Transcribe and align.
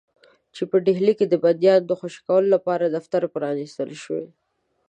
چې 0.55 0.63
په 0.69 0.77
ډهلي 0.85 1.13
کې 1.19 1.25
د 1.29 1.35
بندیانو 1.43 1.87
د 1.87 1.91
خوشي 1.99 2.21
کولو 2.27 2.47
لپاره 2.55 2.85
دفتر 2.87 3.21
پرانیستل 3.33 3.89
شوی. 4.03 4.27